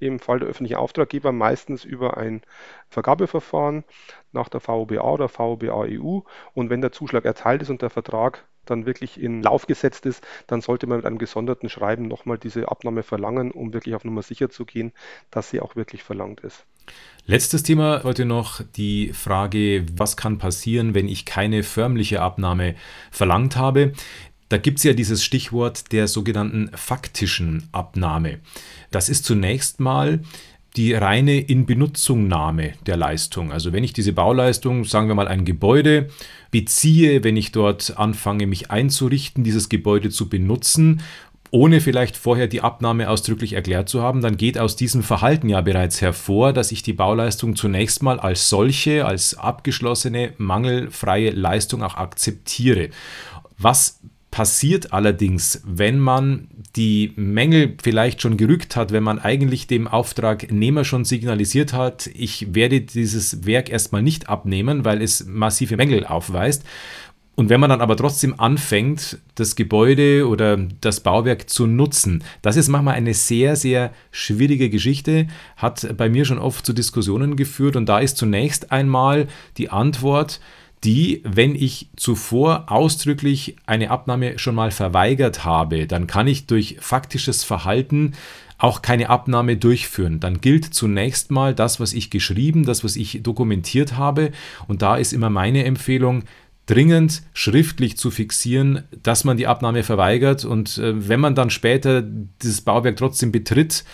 im 0.00 0.18
Fall 0.18 0.38
der 0.40 0.48
öffentlichen 0.48 0.76
Auftraggeber 0.76 1.32
meistens 1.32 1.84
über 1.84 2.16
ein 2.16 2.42
Vergabeverfahren 2.88 3.84
nach 4.32 4.48
der 4.48 4.60
VOBA 4.60 5.00
oder 5.00 5.28
VOBA 5.28 5.86
EU. 5.88 6.20
Und 6.54 6.70
wenn 6.70 6.80
der 6.80 6.92
Zuschlag 6.92 7.24
erteilt 7.24 7.62
ist 7.62 7.70
und 7.70 7.82
der 7.82 7.90
Vertrag 7.90 8.44
dann 8.70 8.86
wirklich 8.86 9.20
in 9.20 9.42
Lauf 9.42 9.66
gesetzt 9.66 10.06
ist, 10.06 10.22
dann 10.46 10.60
sollte 10.60 10.86
man 10.86 10.98
mit 10.98 11.06
einem 11.06 11.18
gesonderten 11.18 11.68
Schreiben 11.68 12.06
nochmal 12.06 12.38
diese 12.38 12.68
Abnahme 12.68 13.02
verlangen, 13.02 13.50
um 13.50 13.72
wirklich 13.72 13.94
auf 13.94 14.04
Nummer 14.04 14.22
sicher 14.22 14.50
zu 14.50 14.64
gehen, 14.64 14.92
dass 15.30 15.50
sie 15.50 15.60
auch 15.60 15.76
wirklich 15.76 16.02
verlangt 16.02 16.40
ist. 16.40 16.64
Letztes 17.26 17.62
Thema 17.62 18.02
heute 18.04 18.24
noch 18.24 18.62
die 18.76 19.12
Frage, 19.12 19.84
was 19.94 20.16
kann 20.16 20.38
passieren, 20.38 20.94
wenn 20.94 21.08
ich 21.08 21.26
keine 21.26 21.62
förmliche 21.62 22.22
Abnahme 22.22 22.74
verlangt 23.10 23.56
habe. 23.56 23.92
Da 24.48 24.56
gibt 24.56 24.78
es 24.78 24.84
ja 24.84 24.92
dieses 24.92 25.22
Stichwort 25.22 25.92
der 25.92 26.08
sogenannten 26.08 26.70
faktischen 26.74 27.68
Abnahme. 27.72 28.38
Das 28.90 29.08
ist 29.08 29.24
zunächst 29.24 29.80
mal 29.80 30.20
die 30.76 30.94
reine 30.94 31.40
Inbenutzingnahme 31.40 32.72
der 32.86 32.96
Leistung. 32.96 33.52
Also 33.52 33.72
wenn 33.72 33.84
ich 33.84 33.92
diese 33.92 34.12
Bauleistung, 34.12 34.84
sagen 34.84 35.08
wir 35.08 35.14
mal 35.14 35.28
ein 35.28 35.44
Gebäude, 35.44 36.08
beziehe, 36.50 37.24
wenn 37.24 37.36
ich 37.36 37.52
dort 37.52 37.98
anfange, 37.98 38.46
mich 38.46 38.70
einzurichten, 38.70 39.44
dieses 39.44 39.68
Gebäude 39.68 40.10
zu 40.10 40.28
benutzen, 40.28 41.02
ohne 41.50 41.80
vielleicht 41.80 42.16
vorher 42.16 42.46
die 42.46 42.60
Abnahme 42.60 43.08
ausdrücklich 43.08 43.54
erklärt 43.54 43.88
zu 43.88 44.02
haben, 44.02 44.20
dann 44.20 44.36
geht 44.36 44.58
aus 44.58 44.76
diesem 44.76 45.02
Verhalten 45.02 45.48
ja 45.48 45.62
bereits 45.62 46.00
hervor, 46.00 46.52
dass 46.52 46.72
ich 46.72 46.82
die 46.82 46.92
Bauleistung 46.92 47.56
zunächst 47.56 48.02
mal 48.02 48.20
als 48.20 48.48
solche, 48.48 49.06
als 49.06 49.34
abgeschlossene, 49.34 50.34
mangelfreie 50.36 51.30
Leistung 51.30 51.82
auch 51.82 51.96
akzeptiere. 51.96 52.90
Was 53.56 54.00
passiert 54.30 54.92
allerdings, 54.92 55.62
wenn 55.64 55.98
man 55.98 56.48
die 56.76 57.12
Mängel 57.16 57.74
vielleicht 57.82 58.20
schon 58.22 58.36
gerückt 58.36 58.76
hat, 58.76 58.92
wenn 58.92 59.02
man 59.02 59.18
eigentlich 59.18 59.66
dem 59.66 59.88
Auftragnehmer 59.88 60.84
schon 60.84 61.04
signalisiert 61.04 61.72
hat, 61.72 62.08
ich 62.14 62.54
werde 62.54 62.80
dieses 62.80 63.46
Werk 63.46 63.70
erstmal 63.70 64.02
nicht 64.02 64.28
abnehmen, 64.28 64.84
weil 64.84 65.02
es 65.02 65.26
massive 65.26 65.76
Mängel 65.76 66.04
aufweist. 66.04 66.64
Und 67.38 67.50
wenn 67.50 67.60
man 67.60 67.70
dann 67.70 67.80
aber 67.80 67.96
trotzdem 67.96 68.38
anfängt, 68.40 69.18
das 69.36 69.54
Gebäude 69.54 70.26
oder 70.26 70.56
das 70.80 70.98
Bauwerk 70.98 71.48
zu 71.48 71.68
nutzen, 71.68 72.24
das 72.42 72.56
ist 72.56 72.68
manchmal 72.68 72.94
eine 72.94 73.14
sehr, 73.14 73.54
sehr 73.54 73.92
schwierige 74.10 74.70
Geschichte, 74.70 75.28
hat 75.56 75.96
bei 75.96 76.08
mir 76.08 76.24
schon 76.24 76.40
oft 76.40 76.66
zu 76.66 76.72
Diskussionen 76.72 77.36
geführt. 77.36 77.76
Und 77.76 77.88
da 77.88 78.00
ist 78.00 78.16
zunächst 78.16 78.72
einmal 78.72 79.28
die 79.56 79.70
Antwort, 79.70 80.40
die, 80.84 81.22
wenn 81.24 81.54
ich 81.54 81.88
zuvor 81.96 82.66
ausdrücklich 82.68 83.56
eine 83.66 83.90
Abnahme 83.90 84.38
schon 84.38 84.54
mal 84.54 84.70
verweigert 84.70 85.44
habe, 85.44 85.86
dann 85.86 86.06
kann 86.06 86.26
ich 86.26 86.46
durch 86.46 86.76
faktisches 86.80 87.44
Verhalten 87.44 88.14
auch 88.58 88.82
keine 88.82 89.08
Abnahme 89.08 89.56
durchführen. 89.56 90.20
Dann 90.20 90.40
gilt 90.40 90.74
zunächst 90.74 91.30
mal 91.30 91.54
das, 91.54 91.78
was 91.78 91.92
ich 91.92 92.10
geschrieben, 92.10 92.64
das, 92.64 92.82
was 92.82 92.96
ich 92.96 93.22
dokumentiert 93.22 93.96
habe. 93.96 94.32
Und 94.66 94.82
da 94.82 94.96
ist 94.96 95.12
immer 95.12 95.30
meine 95.30 95.64
Empfehlung, 95.64 96.24
dringend 96.66 97.22
schriftlich 97.32 97.96
zu 97.96 98.10
fixieren, 98.10 98.84
dass 99.02 99.24
man 99.24 99.36
die 99.36 99.46
Abnahme 99.46 99.84
verweigert. 99.84 100.44
Und 100.44 100.78
äh, 100.78 101.08
wenn 101.08 101.20
man 101.20 101.34
dann 101.34 101.50
später 101.50 102.02
dieses 102.02 102.60
Bauwerk 102.60 102.96
trotzdem 102.96 103.32
betritt, 103.32 103.84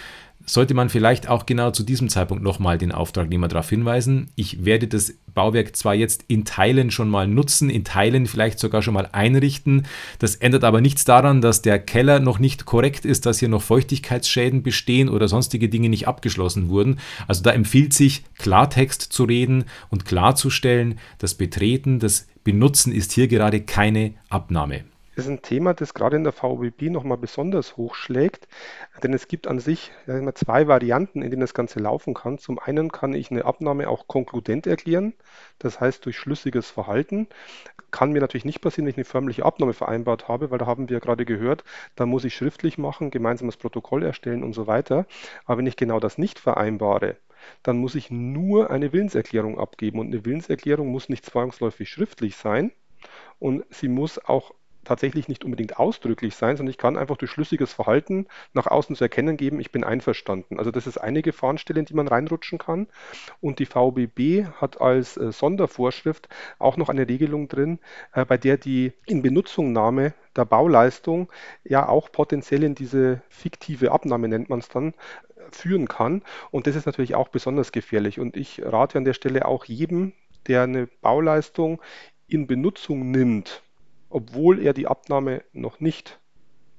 sollte 0.47 0.75
man 0.75 0.89
vielleicht 0.89 1.29
auch 1.29 1.47
genau 1.47 1.71
zu 1.71 1.83
diesem 1.83 2.09
Zeitpunkt 2.09 2.43
nochmal 2.43 2.79
den 2.79 2.93
Auftragnehmer 2.93 3.49
darauf 3.49 3.71
hinweisen. 3.71 4.31
Ich 4.37 4.65
werde 4.65 4.87
das 4.87 5.15
Bauwerk 5.35 5.75
zwar 5.77 5.95
jetzt 5.95 6.25
in 6.29 6.45
Teilen 6.45 6.91
schon 6.91 7.09
mal 7.09 7.27
nutzen, 7.27 7.71
in 7.71 7.85
Teilen 7.85 8.27
vielleicht 8.27 8.59
sogar 8.59 8.83
schon 8.83 8.95
mal 8.95 9.09
einrichten. 9.13 9.87
Das 10.19 10.37
ändert 10.37 10.65
aber 10.65 10.81
nichts 10.81 11.05
daran, 11.05 11.41
dass 11.41 11.63
der 11.63 11.79
Keller 11.79 12.21
noch 12.21 12.39
nicht 12.39 12.67
korrekt 12.67 13.05
ist, 13.05 13.27
dass 13.27 13.39
hier 13.39 13.49
noch 13.49 13.63
Feuchtigkeitsschäden 13.63 14.63
bestehen 14.63 15.09
oder 15.09 15.29
sonstige 15.29 15.69
Dinge 15.69 15.89
nicht 15.89 16.07
abgeschlossen 16.07 16.69
wurden. 16.69 16.99
Also 17.27 17.43
da 17.43 17.51
empfiehlt 17.51 17.93
sich, 17.93 18.25
Klartext 18.39 19.03
zu 19.03 19.25
reden 19.25 19.65
und 19.91 20.05
klarzustellen, 20.05 20.99
das 21.19 21.35
Betreten, 21.35 21.99
das 21.99 22.29
Benutzen 22.45 22.93
ist 22.93 23.13
hier 23.13 23.29
gerade 23.29 23.63
keine 23.63 24.15
Abnahme 24.29 24.85
ist 25.17 25.29
ein 25.29 25.43
Thema, 25.43 25.75
das 25.75 25.95
gerade 25.95 26.17
in 26.17 26.25
der 26.25 26.33
VBB 26.33 26.91
nochmal 26.91 27.19
besonders 27.19 27.77
hochschlägt, 27.77 28.49
denn 29.03 29.13
es 29.13 29.29
gibt 29.29 29.47
an 29.47 29.59
sich 29.59 29.93
zwei 30.35 30.67
Varianten, 30.69 31.23
in 31.23 31.31
denen 31.31 31.41
das 31.41 31.55
Ganze 31.55 31.79
laufen 31.79 32.15
kann. 32.15 32.39
Zum 32.39 32.59
einen 32.59 32.91
kann 32.91 33.15
ich 33.15 33.31
eine 33.31 33.45
Abnahme 33.45 33.89
auch 33.89 34.07
konkludent 34.09 34.67
erklären, 34.67 35.15
das 35.59 35.81
heißt 35.81 36.05
durch 36.05 36.19
schlüssiges 36.19 36.71
Verhalten. 36.71 37.29
Kann 37.91 38.13
mir 38.13 38.21
natürlich 38.21 38.45
nicht 38.45 38.61
passieren, 38.61 38.87
wenn 38.87 38.91
ich 38.91 38.97
eine 38.97 39.05
förmliche 39.05 39.45
Abnahme 39.45 39.73
vereinbart 39.73 40.27
habe, 40.27 40.51
weil 40.51 40.59
da 40.59 40.67
haben 40.67 40.89
wir 40.89 40.99
gerade 41.01 41.25
gehört, 41.25 41.65
da 41.95 42.07
muss 42.07 42.25
ich 42.25 42.35
schriftlich 42.35 42.77
machen, 42.77 43.11
gemeinsames 43.11 43.57
Protokoll 43.57 44.03
erstellen 44.03 44.43
und 44.43 44.53
so 44.53 44.67
weiter. 44.67 45.07
Aber 45.45 45.59
wenn 45.59 45.67
ich 45.67 45.77
genau 45.77 46.01
das 46.01 46.19
nicht 46.19 46.41
vereinbare, 46.41 47.17
dann 47.63 47.77
muss 47.77 47.95
ich 47.95 48.11
nur 48.11 48.71
eine 48.71 48.93
Willenserklärung 48.93 49.61
abgeben. 49.61 50.01
Und 50.01 50.09
eine 50.09 50.25
Willenserklärung 50.25 50.89
muss 50.89 51.09
nicht 51.09 51.25
zwangsläufig 51.25 51.89
schriftlich 51.89 52.37
sein 52.37 52.73
und 53.39 53.65
sie 53.71 53.89
muss 53.89 54.19
auch 54.19 54.55
tatsächlich 54.85 55.29
nicht 55.29 55.45
unbedingt 55.45 55.79
ausdrücklich 55.79 56.35
sein, 56.37 56.57
sondern 56.57 56.71
ich 56.71 56.79
kann 56.79 56.97
einfach 56.97 57.17
durch 57.17 57.31
schlüssiges 57.31 57.73
Verhalten 57.73 58.27
nach 58.53 58.67
außen 58.67 58.97
zu 58.97 59.05
erkennen 59.05 59.37
geben, 59.37 59.61
ich 59.61 59.73
bin 59.73 59.85
einverstanden. 59.85 60.59
Also 60.59 60.71
das 60.71 60.87
ist 60.87 60.99
eine 60.99 61.23
Gefahrenstelle, 61.23 61.81
in 61.81 61.87
die 61.87 61.95
man 61.95 62.09
reinrutschen 62.09 62.59
kann. 62.59 62.87
Und 63.41 63.59
die 63.59 63.67
VBB 63.67 64.47
hat 64.61 64.81
als 64.81 65.17
äh, 65.17 65.33
Sondervorschrift 65.33 66.29
auch 66.59 66.77
noch 66.77 66.89
eine 66.89 67.09
Regelung 67.09 67.49
drin, 67.49 67.79
äh, 68.13 68.25
bei 68.25 68.37
der 68.37 68.57
die 68.57 68.93
Inbenutzungnahme 69.07 70.15
der 70.37 70.45
Bauleistung 70.45 71.31
ja 71.65 71.89
auch 71.89 72.11
potenziell 72.11 72.65
in 72.65 72.75
diese 72.75 73.23
fiktive 73.29 73.93
Abnahme, 73.93 74.29
nennt 74.29 74.49
man 74.49 74.59
es 74.59 74.69
dann, 74.69 74.95
führen 75.51 75.89
kann. 75.89 76.23
Und 76.51 76.67
das 76.67 76.77
ist 76.77 76.87
natürlich 76.87 77.15
auch 77.15 77.29
besonders 77.29 77.73
gefährlich. 77.73 78.21
Und 78.21 78.37
ich 78.37 78.63
rate 78.65 78.99
an 78.99 79.05
der 79.05 79.15
Stelle 79.15 79.47
auch 79.47 79.65
jedem, 79.65 80.13
der 80.47 80.63
eine 80.63 80.87
Bauleistung 80.87 81.81
in 82.27 82.47
Benutzung 82.47 83.11
nimmt, 83.11 83.63
obwohl 84.15 84.61
er 84.61 84.73
die 84.75 84.87
Abnahme 84.87 85.43
noch 85.53 85.81
nicht 85.81 86.21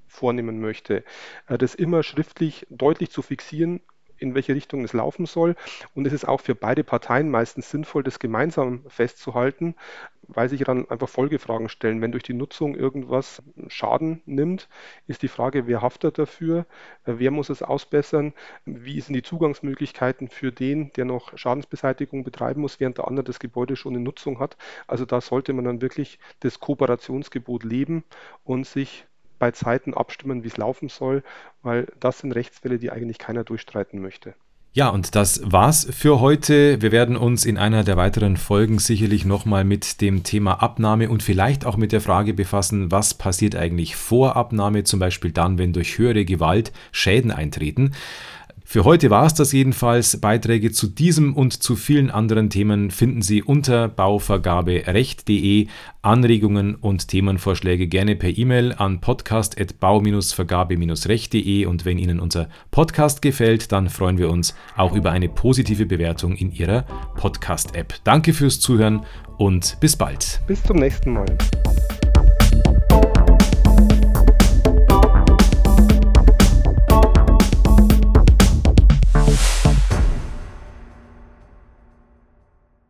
vornehmen 0.07 0.61
möchte, 0.61 1.03
äh, 1.47 1.57
das 1.57 1.75
immer 1.75 2.01
schriftlich 2.01 2.65
deutlich 2.69 3.11
zu 3.11 3.21
fixieren, 3.21 3.81
in 4.17 4.35
welche 4.35 4.55
Richtung 4.55 4.83
es 4.83 4.93
laufen 4.93 5.25
soll. 5.25 5.55
Und 5.93 6.07
es 6.07 6.13
ist 6.13 6.27
auch 6.27 6.41
für 6.41 6.55
beide 6.55 6.83
Parteien 6.83 7.29
meistens 7.29 7.69
sinnvoll, 7.69 8.03
das 8.03 8.19
gemeinsam 8.19 8.83
festzuhalten, 8.87 9.75
weil 10.27 10.49
sich 10.49 10.63
dann 10.63 10.89
einfach 10.89 11.09
Folgefragen 11.09 11.69
stellen. 11.69 12.01
Wenn 12.01 12.11
durch 12.11 12.23
die 12.23 12.33
Nutzung 12.33 12.75
irgendwas 12.75 13.41
Schaden 13.67 14.21
nimmt, 14.25 14.69
ist 15.07 15.21
die 15.21 15.27
Frage, 15.27 15.67
wer 15.67 15.81
haftet 15.81 16.17
dafür, 16.17 16.65
wer 17.05 17.31
muss 17.31 17.49
es 17.49 17.61
ausbessern, 17.61 18.33
wie 18.65 18.99
sind 19.01 19.13
die 19.13 19.23
Zugangsmöglichkeiten 19.23 20.29
für 20.29 20.51
den, 20.51 20.91
der 20.93 21.05
noch 21.05 21.37
Schadensbeseitigung 21.37 22.23
betreiben 22.23 22.61
muss, 22.61 22.79
während 22.79 22.97
der 22.97 23.07
andere 23.07 23.23
das 23.23 23.39
Gebäude 23.39 23.75
schon 23.75 23.95
in 23.95 24.03
Nutzung 24.03 24.39
hat. 24.39 24.57
Also 24.87 25.05
da 25.05 25.21
sollte 25.21 25.53
man 25.53 25.65
dann 25.65 25.81
wirklich 25.81 26.19
das 26.39 26.59
Kooperationsgebot 26.59 27.63
leben 27.63 28.03
und 28.43 28.65
sich 28.65 29.05
bei 29.39 29.51
Zeiten 29.51 29.93
abstimmen, 29.93 30.43
wie 30.43 30.47
es 30.47 30.57
laufen 30.57 30.89
soll, 30.89 31.23
weil 31.61 31.87
das 31.99 32.19
sind 32.19 32.31
Rechtsfälle, 32.31 32.79
die 32.79 32.91
eigentlich 32.91 33.17
keiner 33.17 33.43
durchstreiten 33.43 34.01
möchte. 34.01 34.35
Ja, 34.75 34.89
und 34.89 35.15
das 35.15 35.39
war's 35.49 35.87
für 35.89 36.19
heute. 36.19 36.81
Wir 36.81 36.91
werden 36.91 37.15
uns 37.15 37.45
in 37.45 37.57
einer 37.57 37.85
der 37.85 37.95
weiteren 37.95 38.35
Folgen 38.35 38.77
sicherlich 38.77 39.23
nochmal 39.23 39.63
mit 39.63 40.01
dem 40.01 40.23
Thema 40.23 40.61
Abnahme 40.61 41.09
und 41.09 41.23
vielleicht 41.23 41.65
auch 41.65 41.77
mit 41.77 41.93
der 41.93 42.01
Frage 42.01 42.33
befassen, 42.33 42.91
was 42.91 43.13
passiert 43.13 43.55
eigentlich 43.55 43.95
vor 43.95 44.35
Abnahme, 44.35 44.83
zum 44.83 44.99
Beispiel 44.99 45.31
dann, 45.31 45.57
wenn 45.57 45.71
durch 45.71 45.97
höhere 45.97 46.25
Gewalt 46.25 46.73
Schäden 46.91 47.31
eintreten. 47.31 47.93
Für 48.67 48.83
heute 48.83 49.11
war 49.11 49.27
es 49.27 49.35
das 49.35 49.51
jedenfalls. 49.51 50.19
Beiträge 50.19 50.71
zu 50.71 50.87
diesem 50.87 51.35
und 51.35 51.61
zu 51.61 51.75
vielen 51.75 52.09
anderen 52.09 52.49
Themen 52.49 52.89
finden 52.89 53.21
Sie 53.21 53.43
unter 53.43 53.87
bauvergaberecht.de. 53.87 55.67
Anregungen 56.01 56.73
und 56.73 57.07
Themenvorschläge 57.07 57.85
gerne 57.87 58.15
per 58.15 58.35
E-Mail 58.35 58.73
an 58.73 59.01
podcast.bau-vergabe-recht.de 59.01 61.67
und 61.67 61.85
wenn 61.85 61.99
Ihnen 61.99 62.19
unser 62.19 62.49
Podcast 62.71 63.21
gefällt, 63.21 63.71
dann 63.71 63.89
freuen 63.89 64.17
wir 64.17 64.31
uns 64.31 64.55
auch 64.75 64.95
über 64.95 65.11
eine 65.11 65.29
positive 65.29 65.85
Bewertung 65.85 66.35
in 66.35 66.51
Ihrer 66.51 66.87
Podcast-App. 67.17 67.99
Danke 68.03 68.33
fürs 68.33 68.59
Zuhören 68.59 69.05
und 69.37 69.77
bis 69.79 69.95
bald. 69.95 70.41
Bis 70.47 70.63
zum 70.63 70.77
nächsten 70.77 71.13
Mal. 71.13 71.37